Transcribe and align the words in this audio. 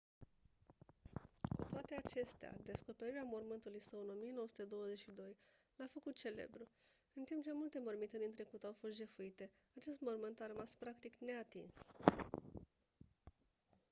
cu 1.57 1.63
toate 1.69 1.95
acestea 2.03 2.55
descoperirea 2.63 3.23
mormântului 3.31 3.79
său 3.79 3.99
în 4.01 4.09
1922 4.09 5.35
l-a 5.75 5.87
făcut 5.87 6.15
celebru 6.15 6.67
în 7.13 7.23
timp 7.23 7.43
ce 7.43 7.53
multe 7.53 7.79
morminte 7.79 8.17
din 8.17 8.31
trecut 8.31 8.63
au 8.63 8.73
fost 8.79 8.93
jefuite 8.95 9.51
acest 9.75 9.99
mormânt 9.99 10.39
a 10.39 10.47
rămas 10.47 10.75
practic 10.75 11.15
neatins 11.19 11.71